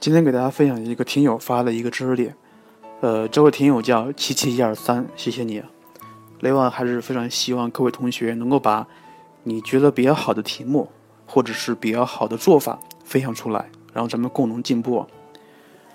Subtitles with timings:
[0.00, 2.32] 今天给大家分享一个听友发的一个知识点，
[3.00, 5.60] 呃，这位听友叫七七一二三，谢谢你。
[6.38, 8.86] 另外，还是非常希望各位同学能够把
[9.42, 10.88] 你觉得比较好的题目，
[11.26, 15.04] 或者是比较好的做法分享出来，然后咱们共同进步。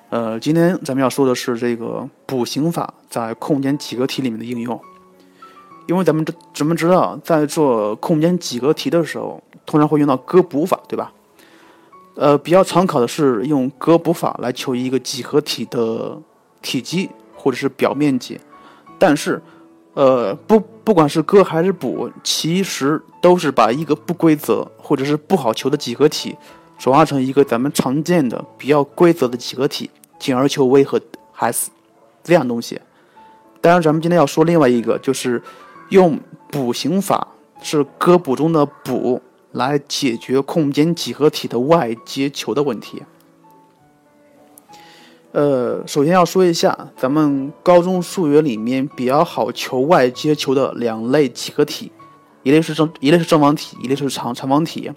[0.10, 4.78] 呃，今天咱们要说的是这个补刑法在空间几何题里面的应用，
[5.88, 11.14] 因为咱们这咱们知道，在做空间几何题的时候，通常会用到割补法，对吧？
[12.16, 16.16] 呃，比较常考的是用割补法来求一个几何体的
[16.62, 18.40] 体积或者是表面积，
[19.00, 19.42] 但是，
[19.96, 26.36] 呃，不不管是割还是补，其实都是把一个不规则或者是不好求的几何体
[26.78, 29.90] 转化成一个咱们常见的比较规则的几何体，
[30.20, 31.02] 进而求 v 和
[31.34, 31.72] s
[32.24, 32.80] 这样东西。
[33.60, 35.42] 当然，咱们今天要说另外一个，就是
[35.90, 36.20] 用
[36.52, 37.28] 补刑法，
[37.62, 39.20] 是割补中的补。
[39.54, 43.04] 来解决空间几何体的外接球的问题。
[45.32, 51.92] 呃，首先要说一下，咱们高中数学里面比较好求外接球的两类几何体，
[52.44, 54.92] 一类是正一类是正方体，一类是长长方体。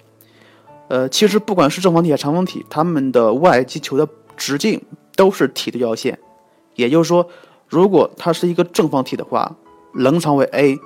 [0.89, 4.83] 呃，其实不管是正方体还是长方体，它们的外接球的直径
[5.15, 6.19] 都是体对角线。
[6.75, 7.27] 也就是说，
[7.67, 9.57] 如果它是一个正方体的话，
[9.95, 10.79] 棱长为 a，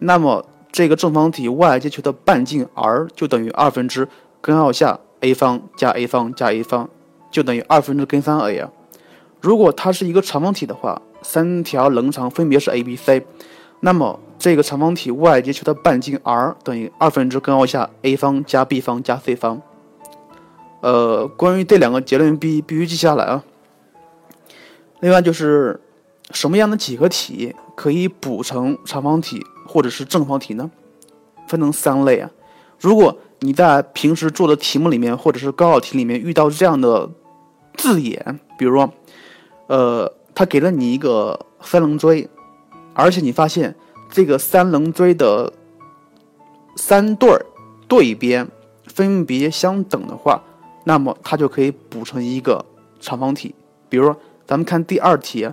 [0.00, 0.44] 那么
[0.76, 4.06] 这个正方体外接球的半径 r 就等于二分之
[4.42, 6.90] 根号下 a 方加 a 方加 a 方，
[7.30, 8.70] 就等于二分之根三 a 啊。
[9.40, 13.24] 如果它是一个长方体的话，三条棱长分别是 a、b、c，
[13.80, 19.62] 那么这个长方体外接球的半径 r 等于二分之根号下 a 方加 b 方加 c 方。
[20.82, 23.42] 呃，关于这两个结论必必须记下来啊。
[25.00, 25.80] 另外就是
[26.32, 29.40] 什么样的几何体可以补成长方体？
[29.66, 30.70] 或者是正方体呢，
[31.48, 32.30] 分成三类啊。
[32.78, 37.10] 如果你在平时做的题目里面，或者是高考题里面遇到这样的
[37.76, 38.92] 字眼，比如说，
[39.66, 42.28] 呃，他给了你一个三棱锥，
[42.94, 43.74] 而且你发现
[44.10, 45.52] 这个三棱锥的
[46.76, 47.44] 三对儿
[47.88, 48.46] 对边
[48.84, 50.42] 分别相等的话，
[50.84, 52.64] 那么它就可以补成一个
[53.00, 53.54] 长方体。
[53.88, 54.16] 比如说，
[54.46, 55.48] 咱们看第二题，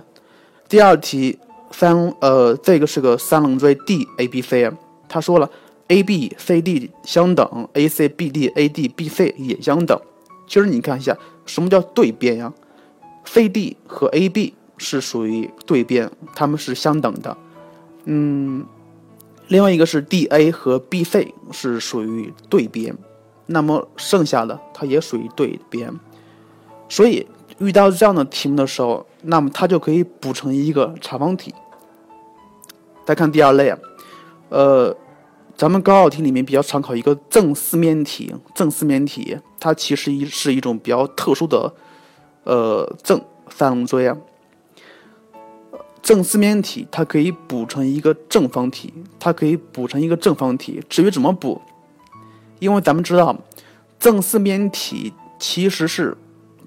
[0.68, 1.38] 第二题。
[1.76, 4.72] 三呃，这个是个三棱锥 D A B C 啊。
[5.08, 5.50] 他说了
[5.88, 10.00] ，A B C D 相等，A C B D A D B C 也相等。
[10.46, 12.52] 其实你看一下，什么叫对边呀
[13.24, 17.36] ？C D 和 A B 是属于对边，它们是相等的。
[18.04, 18.64] 嗯，
[19.48, 22.96] 另外一个是 D A 和 B C 是属于对边，
[23.46, 25.92] 那么剩下的它也属于对边。
[26.88, 27.26] 所以
[27.58, 31.52] 遇到这样的题目的时候，那么它就可以补成一个长方体。
[33.04, 33.78] 再看第二类啊，
[34.48, 34.96] 呃，
[35.56, 41.72] 咱们高考题里面比较常考一个正四面体，正四面体它其实一是一种比较特殊的，
[42.44, 43.20] 呃，正
[43.50, 44.16] 三棱锥啊。
[46.02, 50.82] 正四面体它可以补成一个正方体，它可以补成一个正方体。
[50.88, 51.60] 至于怎么补，
[52.58, 53.36] 因为咱们知道，
[53.98, 56.16] 正四面体其实是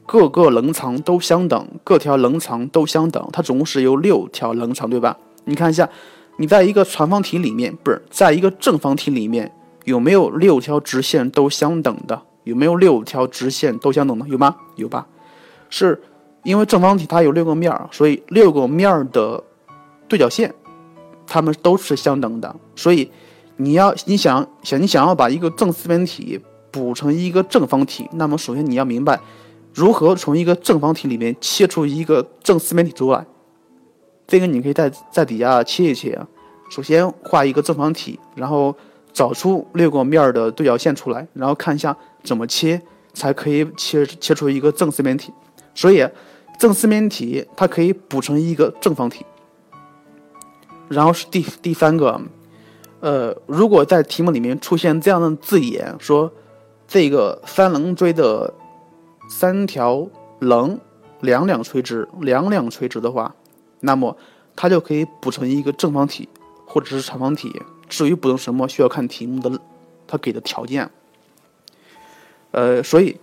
[0.06, 5.18] 各个棱长都相等，各条棱长都相等，它总共是有六条棱长，对吧？
[5.46, 5.90] 你看一下。
[6.38, 9.52] 你在一个长方体里面，不是在一个正方体里面，
[9.86, 12.22] 有没有六条直线都相等的？
[12.44, 14.28] 有没有六条直线都相等的？
[14.28, 14.56] 有吗？
[14.75, 15.06] 有吧？
[15.70, 16.02] 是
[16.44, 19.44] 因为正方体它有六个面儿，所以六个面儿的
[20.08, 20.53] 对角线，
[21.25, 22.56] 它们都是相等的。
[22.75, 23.12] 所以
[23.58, 26.40] 你要你想想你想要把一个正四面体
[26.72, 29.19] 补成一个正方体，那么首先你要明白
[29.74, 33.25] 如何从一个正方体里面切出一个正四面体出来。
[34.28, 36.28] 这个你可以在在底下切一切啊。
[36.70, 38.76] 首先画一个正方体，然后
[39.14, 42.82] 找出六个面的对角线出来，然后看一下怎么切
[43.14, 45.34] 才可以切切出一个正四面体。
[45.74, 46.06] 所以
[46.60, 49.26] 正四面体它可以补成一个正方体。
[50.90, 52.20] 然后是第第三个，
[53.00, 56.30] 呃，如果在题目里面出现这样的字眼，说
[56.86, 58.54] 这个三棱锥的
[59.30, 60.06] 三条
[60.40, 60.78] 棱
[61.22, 63.34] 两两垂直，两两垂直的话。
[63.79, 64.18] 那么
[64.56, 66.27] 它就可以补成一个正方体
[66.65, 67.62] 或者是长方体。
[67.89, 69.59] 至于补成什么，需要看题目的
[70.06, 70.89] 它给的条件。
[72.51, 73.18] 呃，所以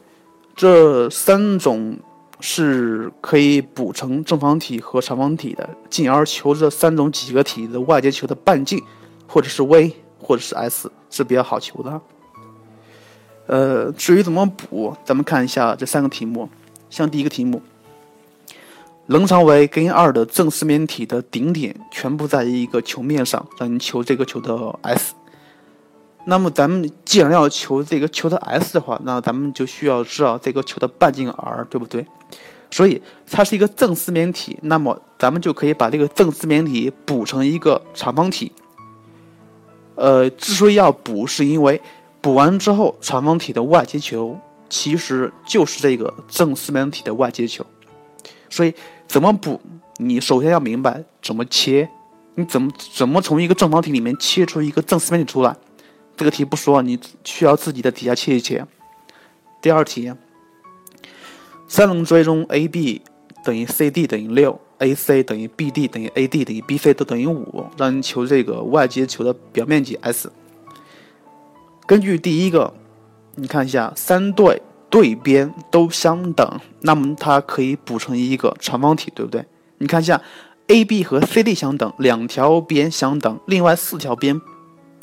[0.56, 1.98] 这三种
[2.40, 8.82] 是可以补成正方体和长方体的，进而求这三种几何体的外接球的半径，
[9.26, 12.00] 或者是 v 或者是 s 是比较好求的。
[13.46, 16.48] 呃，至于怎么补，咱们看一下这三个题目，
[16.88, 17.60] 像第一个题目。
[19.06, 25.14] 棱长为根二的正四面体的顶点全部在一个球面上，让你求这个球的 S。
[26.24, 32.06] 那么咱们既然要求这个球的 S 的话，那咱们就需要知道这个球的半径 r，对不对？
[32.70, 38.50] 所以它是一个正四面体，那么咱们就可以把这个正四面体补成一个长方体。
[39.96, 41.78] 呃，之所以要补，是因为
[42.22, 44.40] 补完之后，长方体的外接球
[44.70, 47.64] 其实就是这个正四面体的外接球。
[48.54, 48.72] 所以
[49.08, 49.60] 怎么补？
[49.96, 51.88] 你首先要明白怎么切，
[52.36, 55.56] 你怎么怎么从一个正方体里面切出一个正四面体出来？
[56.16, 58.64] 这个题不说，你需要自己的底下切一切。
[59.60, 60.12] 第二题，
[61.66, 63.02] 三棱锥中 AB
[63.44, 70.30] 等于 CD 等于六，AC 等于 BD 等于 AD 等于 BC 都等于五，让你求这个外接球的表面积 S。
[71.86, 72.72] 根据第一个，
[73.34, 74.62] 你看一下，三对
[74.94, 79.44] 对边都相等，那么它可以补成一个长方体，对不对？
[79.78, 80.22] 你看一下
[80.68, 84.40] ，AB 和 CD 相等，两条边相等，另外四条边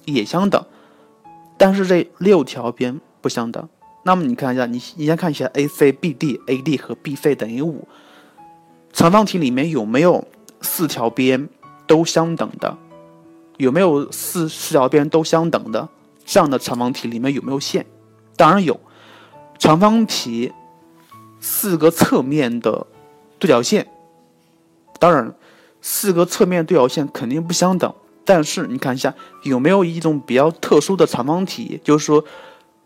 [0.05, 0.63] 也相等。
[1.57, 3.67] 但是这六条边不相等，
[4.03, 7.85] 那么你看一下，你你先看一下 AC、BD、AD 和 BC 等于五，
[8.93, 10.25] 长方体里面有没有
[10.61, 11.49] 四条边
[11.85, 12.77] 都相等的？
[13.57, 15.89] 有没有四四条边都相等的
[16.23, 17.85] 这样的长方体里面有没有线？
[18.37, 18.79] 当然有，
[19.61, 20.51] 长方体
[21.39, 22.87] 四个侧面的
[23.37, 23.87] 对角线，
[24.97, 25.35] 当然
[25.83, 27.93] 四个侧面对角线肯定不相等。
[28.25, 29.13] 但是你看一下，
[29.43, 32.25] 有没有一种比较特殊的长方体，就是说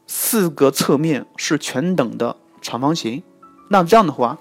[0.06, 3.24] 四个侧面是全等的长方形？
[3.70, 4.38] 那这样的话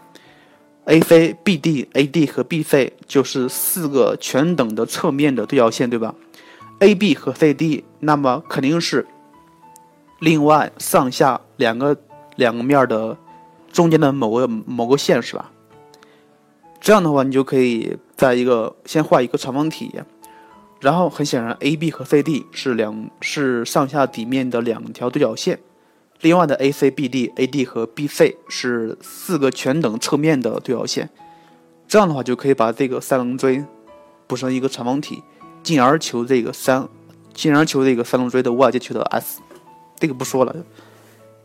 [0.87, 6.13] ，AC、BD、AD 和 BC 就是四个全等的侧面的对角线，对吧
[6.81, 9.07] ？AB 和 CD 那么肯定是
[10.19, 11.97] 另外上下两个
[12.37, 13.17] 两个面的
[13.73, 15.51] 中间的某个某个线，是吧？
[16.81, 19.91] 这样的话，你就可以在一个先画一个长方体。
[20.81, 25.59] 然后很显然，AB 和 CD 是两是上下底面的两条对角线，
[26.21, 31.09] 另外的 AC、BD、AD 和 BC 是四个全等侧面的对角线。
[31.89, 33.65] 这样的话就可以把这个三棱锥
[34.27, 35.23] 补成一个长方体，
[35.63, 36.87] 进而求这个三，
[37.33, 39.41] 进而求这个三棱锥的外接球的 S。
[39.97, 40.55] 这个不说了。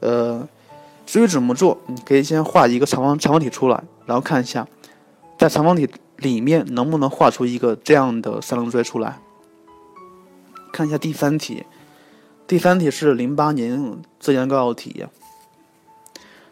[0.01, 0.45] 呃，
[1.11, 4.67] 至于怎么做，你可以先画一个长方长方体出来，然后看一下
[5.39, 9.19] 在长方体里面能不能画出一个这样的三棱锥出来。
[10.71, 11.65] 看一下第三题，
[12.45, 15.07] 第三题是零八年浙江高考题。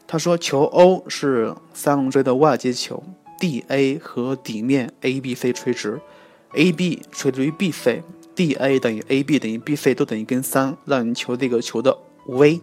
[0.07, 3.03] 他说球 O 是三棱锥的外接球
[3.39, 6.01] ，DA 和底面 ABC 垂直
[6.53, 11.95] ，AB 垂直于 BC，DA 等于 AB 等于 BC 都等于根三，让你求这个球的
[12.25, 12.59] V。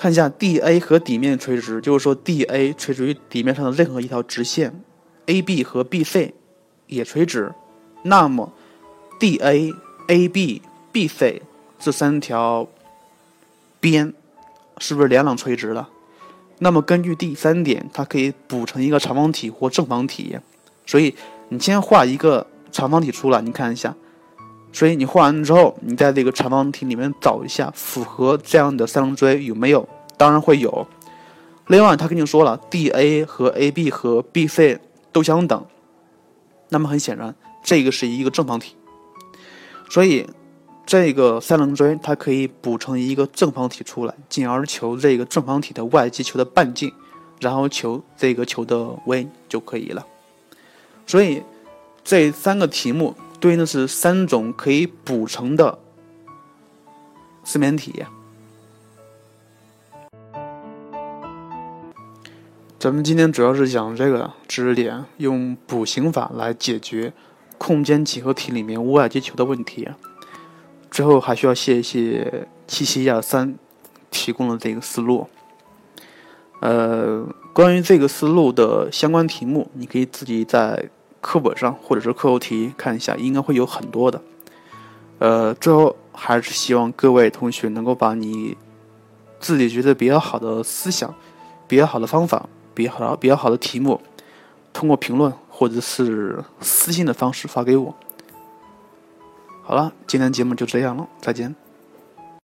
[0.00, 4.82] 看一下 DA 和底面垂直，就是说 DA 垂直于底面上的任何一条直线
[5.26, 6.32] ，AB 和 BC
[6.86, 7.52] 也垂直，
[8.04, 8.50] 那么。
[9.18, 9.70] D A
[10.08, 11.42] A B B C
[11.78, 12.66] 这三条
[13.78, 14.14] 边
[14.78, 15.90] 是不是两两垂直了？
[16.60, 20.38] 那么根据第三点，它可以补成一个长方体或正方体。
[20.86, 21.14] 所以
[21.50, 23.94] 你先画一个长方体出来，你看一下。
[24.72, 29.88] 所以你画完之后，你在这个长方体里面找一下符合这样的三棱锥有没有？
[30.16, 30.86] 当然会有。
[31.66, 34.78] 另外，他跟你说了，D A 和 A B 和 B C
[35.12, 35.64] 都相等，
[36.68, 38.76] 那么很显然，这个是一个正方体。
[39.88, 40.26] 所以，
[40.84, 46.92] 这个三棱锥它可以补成一个正方体出来，进而求这个正方体的外接球的半径，
[47.40, 50.04] 然后求这个球的 v 就可以了。
[51.06, 51.42] 所以，
[52.04, 55.78] 这三个题目对应的是三种可以补成的
[57.42, 58.04] 四面体。
[62.78, 67.12] 咱们今天主要是讲这个知识点，用补形法来解决。
[67.58, 69.86] 空间几何题里面外接球的问题，
[70.90, 73.54] 之后还需要谢谢七七一二三
[74.10, 75.28] 提供的这个思路。
[76.62, 80.88] 呃，关于这个思路的相关题目，你可以自己在
[81.20, 84.20] 课本上或者是课后题看一下，应该会有很多的。
[85.18, 88.56] 呃，最后还是希望各位同学能够把你
[89.38, 91.14] 自己觉得比较好的思想、
[91.66, 94.00] 比较好的方法、比较好、比较好的题目，
[94.72, 95.32] 通过评论。
[95.60, 97.94] 或者是私信的方式发给我。
[99.62, 101.54] 好了，今天节目就这样了，再见。